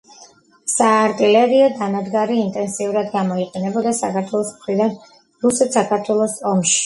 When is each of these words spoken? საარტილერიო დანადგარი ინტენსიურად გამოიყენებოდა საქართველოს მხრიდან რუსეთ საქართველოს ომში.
საარტილერიო 0.71 1.65
დანადგარი 1.75 2.37
ინტენსიურად 2.45 3.11
გამოიყენებოდა 3.17 3.93
საქართველოს 3.99 4.49
მხრიდან 4.55 4.95
რუსეთ 5.47 5.77
საქართველოს 5.79 6.39
ომში. 6.53 6.79